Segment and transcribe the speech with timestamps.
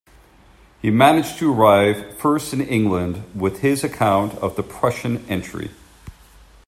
[0.81, 5.69] He managed to arrive first in England with his account of the Prussian entry.